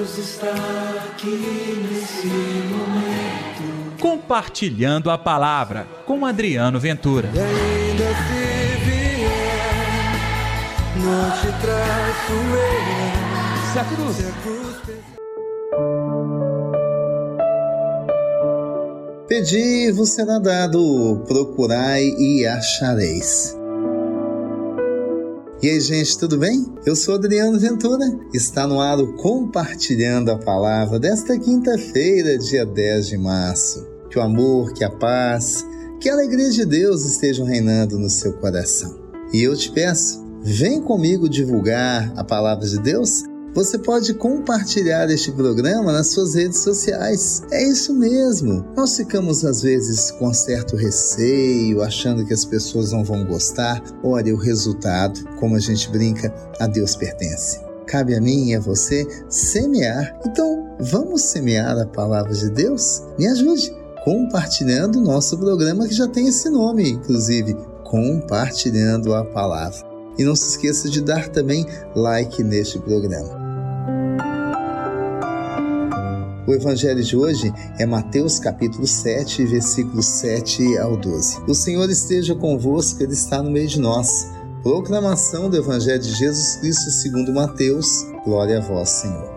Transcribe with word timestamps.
Deus 0.00 0.16
está 0.16 0.54
aqui 1.12 1.86
nesse 1.90 2.26
momento. 2.26 3.98
Compartilhando 4.00 5.10
a 5.10 5.18
palavra 5.18 5.86
com 6.06 6.24
Adriano 6.24 6.80
Ventura. 6.80 7.28
E 7.34 7.38
ainda 7.38 8.08
se 8.08 8.76
vier, 8.86 9.28
não 10.96 11.30
te 11.32 11.48
traço 11.60 12.32
eu. 12.32 13.72
Se 13.72 13.78
a 13.78 13.84
cruz. 13.84 14.16
Se 14.16 14.26
a 14.26 14.32
cruz 14.42 14.60
Pedi, 19.28 19.92
vos 19.92 20.08
será 20.08 20.38
dado, 20.38 21.22
procurai 21.28 22.04
e 22.04 22.46
achareis. 22.46 23.54
E 25.62 25.68
aí, 25.68 25.78
gente, 25.78 26.16
tudo 26.16 26.38
bem? 26.38 26.64
Eu 26.86 26.96
sou 26.96 27.16
Adriano 27.16 27.60
Ventura. 27.60 28.06
Está 28.32 28.66
no 28.66 28.80
ar 28.80 28.98
o 28.98 29.12
Compartilhando 29.12 30.30
a 30.30 30.38
Palavra 30.38 30.98
desta 30.98 31.38
quinta-feira, 31.38 32.38
dia 32.38 32.64
10 32.64 33.08
de 33.08 33.18
março. 33.18 33.86
Que 34.08 34.18
o 34.18 34.22
amor, 34.22 34.72
que 34.72 34.82
a 34.82 34.90
paz, 34.90 35.62
que 36.00 36.08
a 36.08 36.14
alegria 36.14 36.48
de 36.48 36.64
Deus 36.64 37.04
estejam 37.04 37.44
reinando 37.44 37.98
no 37.98 38.08
seu 38.08 38.32
coração. 38.38 38.98
E 39.34 39.42
eu 39.42 39.54
te 39.54 39.70
peço, 39.70 40.24
vem 40.42 40.80
comigo 40.80 41.28
divulgar 41.28 42.10
a 42.16 42.24
palavra 42.24 42.66
de 42.66 42.78
Deus 42.78 43.22
você 43.54 43.78
pode 43.78 44.14
compartilhar 44.14 45.10
este 45.10 45.32
programa 45.32 45.92
nas 45.92 46.08
suas 46.08 46.34
redes 46.34 46.58
sociais. 46.58 47.42
É 47.50 47.62
isso 47.64 47.92
mesmo. 47.92 48.64
Nós 48.76 48.96
ficamos 48.96 49.44
às 49.44 49.62
vezes 49.62 50.10
com 50.12 50.32
certo 50.32 50.76
receio, 50.76 51.82
achando 51.82 52.24
que 52.24 52.32
as 52.32 52.44
pessoas 52.44 52.92
não 52.92 53.02
vão 53.02 53.24
gostar. 53.24 53.82
Olha, 54.02 54.34
o 54.34 54.38
resultado, 54.38 55.24
como 55.38 55.56
a 55.56 55.60
gente 55.60 55.90
brinca, 55.90 56.32
a 56.60 56.66
Deus 56.66 56.94
pertence. 56.94 57.60
Cabe 57.86 58.14
a 58.14 58.20
mim 58.20 58.50
e 58.50 58.54
a 58.54 58.60
você 58.60 59.06
semear. 59.28 60.16
Então, 60.24 60.76
vamos 60.78 61.22
semear 61.22 61.76
a 61.76 61.86
palavra 61.86 62.32
de 62.32 62.48
Deus? 62.50 63.02
Me 63.18 63.26
ajude 63.26 63.74
compartilhando 64.04 65.00
o 65.00 65.02
nosso 65.02 65.36
programa 65.36 65.88
que 65.88 65.94
já 65.94 66.06
tem 66.06 66.28
esse 66.28 66.48
nome, 66.48 66.90
inclusive, 66.90 67.56
compartilhando 67.84 69.12
a 69.12 69.24
palavra. 69.24 69.90
E 70.16 70.24
não 70.24 70.36
se 70.36 70.50
esqueça 70.50 70.88
de 70.88 71.00
dar 71.00 71.28
também 71.28 71.66
like 71.94 72.42
neste 72.44 72.78
programa. 72.78 73.39
O 76.50 76.52
evangelho 76.52 77.00
de 77.00 77.16
hoje 77.16 77.54
é 77.78 77.86
Mateus 77.86 78.40
capítulo 78.40 78.84
7, 78.84 79.44
versículos 79.44 80.04
7 80.04 80.78
ao 80.78 80.96
12. 80.96 81.42
O 81.46 81.54
Senhor 81.54 81.88
esteja 81.88 82.34
convosco, 82.34 83.00
ele 83.04 83.12
está 83.12 83.40
no 83.40 83.52
meio 83.52 83.68
de 83.68 83.78
nós. 83.78 84.32
Proclamação 84.60 85.48
do 85.48 85.56
evangelho 85.56 86.02
de 86.02 86.10
Jesus 86.10 86.56
Cristo 86.56 86.90
segundo 86.90 87.32
Mateus. 87.32 88.04
Glória 88.24 88.58
a 88.58 88.60
vós, 88.60 88.88
Senhor. 88.88 89.29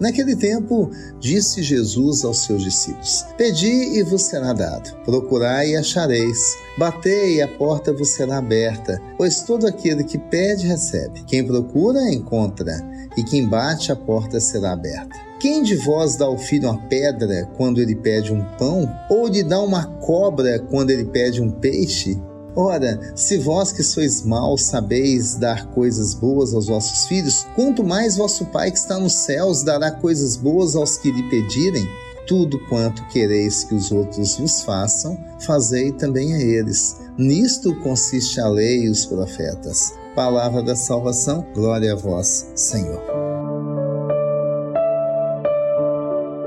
Naquele 0.00 0.34
tempo, 0.34 0.90
disse 1.20 1.62
Jesus 1.62 2.24
aos 2.24 2.44
seus 2.44 2.62
discípulos: 2.62 3.24
Pedi 3.36 3.98
e 3.98 4.02
vos 4.02 4.22
será 4.22 4.52
dado, 4.52 4.94
procurai 5.04 5.70
e 5.70 5.76
achareis, 5.76 6.56
batei 6.76 7.36
e 7.36 7.42
a 7.42 7.48
porta 7.48 7.92
vos 7.92 8.10
será 8.10 8.38
aberta, 8.38 9.00
pois 9.16 9.42
todo 9.42 9.66
aquele 9.66 10.04
que 10.04 10.18
pede 10.18 10.66
recebe, 10.66 11.24
quem 11.24 11.46
procura 11.46 12.12
encontra, 12.12 12.74
e 13.16 13.22
quem 13.22 13.46
bate 13.46 13.92
a 13.92 13.96
porta 13.96 14.40
será 14.40 14.72
aberta. 14.72 15.14
Quem 15.38 15.62
de 15.62 15.76
vós 15.76 16.16
dá 16.16 16.24
ao 16.24 16.38
filho 16.38 16.70
uma 16.70 16.80
pedra 16.88 17.48
quando 17.56 17.80
ele 17.80 17.94
pede 17.94 18.32
um 18.32 18.42
pão, 18.56 18.88
ou 19.10 19.28
lhe 19.28 19.42
dá 19.42 19.60
uma 19.60 19.84
cobra 19.84 20.58
quando 20.58 20.90
ele 20.90 21.04
pede 21.04 21.42
um 21.42 21.50
peixe? 21.50 22.18
Ora, 22.56 23.00
se 23.16 23.36
vós 23.38 23.72
que 23.72 23.82
sois 23.82 24.22
maus 24.22 24.62
sabeis 24.62 25.34
dar 25.34 25.66
coisas 25.72 26.14
boas 26.14 26.54
aos 26.54 26.68
vossos 26.68 27.06
filhos, 27.06 27.44
quanto 27.56 27.82
mais 27.82 28.16
vosso 28.16 28.46
Pai 28.46 28.70
que 28.70 28.78
está 28.78 28.98
nos 28.98 29.12
céus 29.12 29.64
dará 29.64 29.90
coisas 29.90 30.36
boas 30.36 30.76
aos 30.76 30.96
que 30.96 31.10
lhe 31.10 31.28
pedirem? 31.28 31.84
Tudo 32.28 32.58
quanto 32.68 33.06
quereis 33.08 33.64
que 33.64 33.74
os 33.74 33.90
outros 33.90 34.36
vos 34.36 34.62
façam, 34.62 35.18
fazei 35.40 35.90
também 35.92 36.32
a 36.32 36.40
eles. 36.40 36.96
Nisto 37.18 37.74
consiste 37.80 38.40
a 38.40 38.48
lei 38.48 38.84
e 38.84 38.88
os 38.88 39.04
profetas. 39.04 39.92
Palavra 40.14 40.62
da 40.62 40.76
salvação, 40.76 41.44
glória 41.54 41.92
a 41.92 41.96
vós, 41.96 42.46
Senhor. 42.54 43.02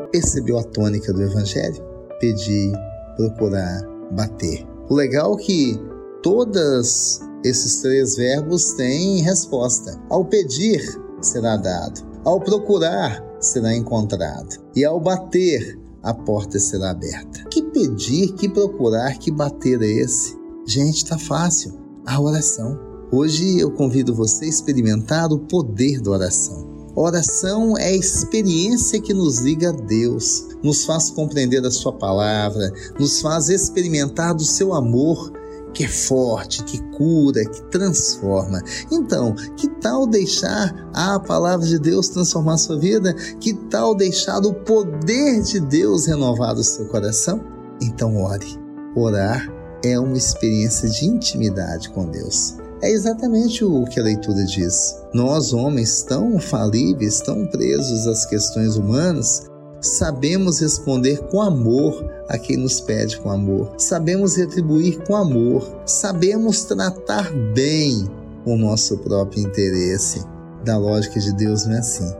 Percebeu 0.09 0.57
a 0.57 0.63
tônica 0.63 1.11
do 1.11 1.21
Evangelho? 1.21 1.83
Pedir, 2.19 2.71
procurar, 3.17 3.81
bater. 4.11 4.65
O 4.89 4.95
legal 4.95 5.37
é 5.37 5.43
que 5.43 5.96
todos 6.21 7.19
esses 7.43 7.81
três 7.81 8.15
verbos 8.15 8.73
têm 8.73 9.21
resposta. 9.21 9.99
Ao 10.09 10.25
pedir, 10.25 10.81
será 11.21 11.57
dado. 11.57 12.05
Ao 12.23 12.39
procurar, 12.39 13.23
será 13.39 13.75
encontrado. 13.75 14.57
E 14.75 14.83
ao 14.83 14.99
bater, 14.99 15.79
a 16.03 16.13
porta 16.13 16.59
será 16.59 16.91
aberta. 16.91 17.43
Que 17.49 17.61
pedir, 17.63 18.33
que 18.33 18.49
procurar, 18.49 19.17
que 19.17 19.31
bater 19.31 19.81
é 19.81 19.87
esse? 19.87 20.37
Gente, 20.65 21.05
tá 21.05 21.17
fácil. 21.17 21.73
A 22.05 22.19
oração. 22.19 22.79
Hoje 23.11 23.59
eu 23.59 23.71
convido 23.71 24.13
você 24.13 24.45
a 24.45 24.49
experimentar 24.49 25.31
o 25.31 25.39
poder 25.39 26.01
da 26.01 26.11
oração. 26.11 26.67
Oração 26.95 27.77
é 27.77 27.89
a 27.89 27.95
experiência 27.95 28.99
que 28.99 29.13
nos 29.13 29.37
liga 29.39 29.69
a 29.69 29.71
Deus, 29.71 30.47
nos 30.63 30.83
faz 30.83 31.11
compreender 31.11 31.63
a 31.63 31.69
Sua 31.69 31.93
palavra, 31.93 32.73
nos 32.99 33.21
faz 33.21 33.49
experimentar 33.49 34.33
do 34.33 34.43
seu 34.43 34.73
amor 34.73 35.31
que 35.77 35.83
é 35.83 35.87
forte, 35.87 36.63
que 36.63 36.81
cura, 36.97 37.45
que 37.45 37.61
transforma. 37.69 38.59
Então, 38.91 39.35
que 39.55 39.67
tal 39.79 40.07
deixar 40.07 40.73
a 40.91 41.19
palavra 41.19 41.67
de 41.67 41.77
Deus 41.77 42.09
transformar 42.09 42.57
sua 42.57 42.79
vida? 42.79 43.13
Que 43.39 43.53
tal 43.53 43.93
deixar 43.93 44.39
o 44.39 44.55
poder 44.55 45.43
de 45.43 45.59
Deus 45.59 46.07
renovar 46.07 46.55
o 46.55 46.63
seu 46.63 46.87
coração? 46.87 47.45
Então, 47.79 48.17
ore. 48.17 48.59
Orar 48.95 49.47
é 49.85 49.99
uma 49.99 50.17
experiência 50.17 50.89
de 50.89 51.05
intimidade 51.05 51.91
com 51.91 52.09
Deus. 52.09 52.55
É 52.81 52.89
exatamente 52.89 53.63
o 53.63 53.85
que 53.85 53.99
a 53.99 54.03
leitura 54.03 54.43
diz. 54.45 54.95
Nós, 55.13 55.53
homens 55.53 56.01
tão 56.01 56.39
falíveis, 56.39 57.19
tão 57.19 57.45
presos 57.45 58.07
às 58.07 58.25
questões 58.25 58.77
humanas, 58.77 59.43
sabemos 59.81 60.59
responder 60.59 61.19
com 61.29 61.41
amor 61.41 62.09
a 62.27 62.37
quem 62.37 62.57
nos 62.57 62.81
pede 62.81 63.19
com 63.19 63.29
amor, 63.29 63.73
sabemos 63.77 64.35
retribuir 64.35 65.01
com 65.05 65.15
amor, 65.15 65.81
sabemos 65.85 66.63
tratar 66.63 67.31
bem 67.53 68.09
o 68.45 68.55
nosso 68.55 68.97
próprio 68.99 69.43
interesse. 69.43 70.23
Da 70.65 70.77
lógica 70.77 71.19
de 71.19 71.33
Deus 71.33 71.65
não 71.65 71.75
é 71.75 71.79
assim. 71.79 72.13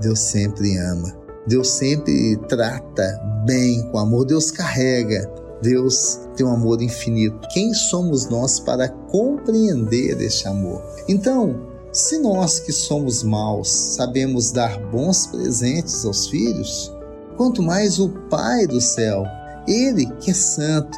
Deus 0.00 0.18
sempre 0.18 0.76
ama, 0.76 1.16
Deus 1.46 1.68
sempre 1.68 2.36
trata 2.48 3.20
bem 3.46 3.88
com 3.90 3.98
amor, 3.98 4.24
Deus 4.26 4.50
carrega. 4.50 5.30
Deus 5.62 6.20
tem 6.36 6.44
um 6.44 6.52
amor 6.52 6.82
infinito. 6.82 7.48
Quem 7.52 7.72
somos 7.72 8.28
nós 8.28 8.60
para 8.60 8.88
compreender 8.88 10.20
este 10.20 10.46
amor? 10.46 10.82
Então, 11.08 11.66
se 11.92 12.18
nós 12.18 12.60
que 12.60 12.72
somos 12.72 13.22
maus 13.22 13.70
sabemos 13.70 14.52
dar 14.52 14.78
bons 14.90 15.26
presentes 15.26 16.04
aos 16.04 16.26
filhos, 16.28 16.92
quanto 17.36 17.62
mais 17.62 17.98
o 17.98 18.08
Pai 18.28 18.66
do 18.66 18.80
céu, 18.80 19.24
Ele 19.66 20.06
que 20.20 20.30
é 20.30 20.34
santo, 20.34 20.96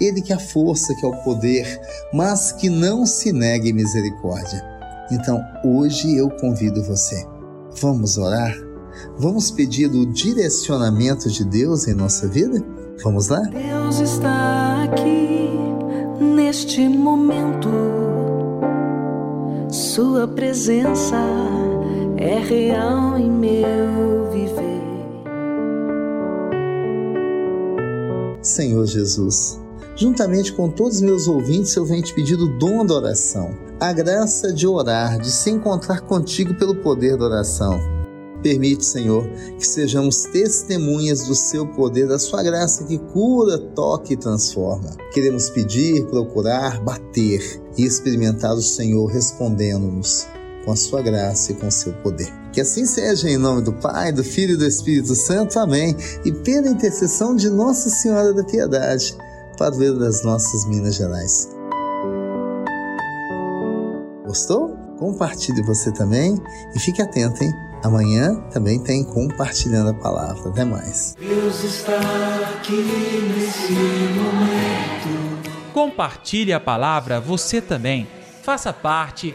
Ele 0.00 0.22
que 0.22 0.32
é 0.32 0.36
a 0.36 0.40
força, 0.40 0.94
que 0.94 1.04
é 1.04 1.08
o 1.08 1.22
poder, 1.22 1.80
mas 2.12 2.52
que 2.52 2.68
não 2.68 3.04
se 3.04 3.32
negue 3.32 3.72
misericórdia. 3.72 4.64
Então, 5.10 5.42
hoje 5.64 6.16
eu 6.16 6.30
convido 6.30 6.82
você. 6.82 7.26
Vamos 7.80 8.16
orar? 8.16 8.54
Vamos 9.18 9.50
pedir 9.50 9.90
o 9.90 10.06
direcionamento 10.12 11.28
de 11.28 11.44
Deus 11.44 11.86
em 11.88 11.94
nossa 11.94 12.28
vida? 12.28 12.62
Vamos 13.02 13.28
lá? 13.28 13.40
Deus 13.40 13.98
está 14.00 14.84
aqui 14.84 15.48
neste 16.20 16.88
momento. 16.88 17.68
Sua 19.70 20.26
presença 20.28 21.16
é 22.16 22.38
real 22.38 23.18
em 23.18 23.30
meu 23.30 24.30
viver. 24.30 24.89
Senhor 28.42 28.86
Jesus, 28.86 29.60
juntamente 29.94 30.52
com 30.52 30.70
todos 30.70 30.96
os 30.96 31.02
meus 31.02 31.28
ouvintes, 31.28 31.74
eu 31.76 31.84
venho 31.84 32.02
te 32.02 32.14
pedir 32.14 32.36
o 32.36 32.58
dom 32.58 32.86
da 32.86 32.94
oração, 32.94 33.54
a 33.78 33.92
graça 33.92 34.52
de 34.52 34.66
orar, 34.66 35.18
de 35.18 35.30
se 35.30 35.50
encontrar 35.50 36.00
contigo 36.00 36.54
pelo 36.54 36.76
poder 36.76 37.16
da 37.18 37.26
oração. 37.26 37.78
Permite, 38.42 38.86
Senhor, 38.86 39.28
que 39.58 39.66
sejamos 39.66 40.22
testemunhas 40.22 41.26
do 41.26 41.34
seu 41.34 41.66
poder, 41.66 42.08
da 42.08 42.18
sua 42.18 42.42
graça 42.42 42.84
que 42.84 42.98
cura, 42.98 43.58
toca 43.58 44.14
e 44.14 44.16
transforma. 44.16 44.96
Queremos 45.12 45.50
pedir, 45.50 46.06
procurar, 46.06 46.82
bater 46.82 47.60
e 47.76 47.84
experimentar 47.84 48.54
o 48.54 48.62
Senhor 48.62 49.06
respondendo-nos 49.06 50.26
com 50.64 50.72
a 50.72 50.76
sua 50.76 51.02
graça 51.02 51.52
e 51.52 51.54
com 51.54 51.66
o 51.66 51.72
seu 51.72 51.92
poder. 51.94 52.28
Que 52.52 52.60
assim 52.60 52.84
seja 52.84 53.28
em 53.28 53.36
nome 53.36 53.62
do 53.62 53.72
Pai, 53.72 54.12
do 54.12 54.24
Filho 54.24 54.54
e 54.54 54.56
do 54.56 54.66
Espírito 54.66 55.14
Santo. 55.14 55.58
Amém. 55.58 55.96
E 56.24 56.32
pela 56.32 56.68
intercessão 56.68 57.36
de 57.36 57.48
Nossa 57.48 57.88
Senhora 57.88 58.32
da 58.32 58.44
Piedade, 58.44 59.16
padroeira 59.56 59.98
das 59.98 60.24
nossas 60.24 60.66
Minas 60.66 60.96
Gerais. 60.96 61.48
Gostou? 64.26 64.76
Compartilhe 64.98 65.62
você 65.62 65.90
também 65.92 66.38
e 66.74 66.78
fique 66.78 67.00
atento, 67.00 67.42
hein? 67.42 67.52
Amanhã 67.82 68.34
também 68.52 68.78
tem 68.78 69.02
Compartilhando 69.02 69.90
a 69.90 69.94
Palavra. 69.94 70.50
Até 70.50 70.64
mais. 70.64 71.16
Deus 71.18 71.64
está 71.64 71.98
aqui 72.54 72.72
nesse 72.72 73.72
momento. 73.72 75.40
Compartilhe 75.72 76.52
a 76.52 76.60
palavra 76.60 77.20
você 77.20 77.60
também. 77.60 78.06
Faça 78.42 78.72
parte 78.72 79.34